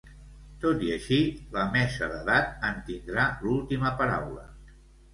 [0.63, 1.19] Tot i així,
[1.59, 4.53] la Mesa d'Edat en tindrà l'última paraula.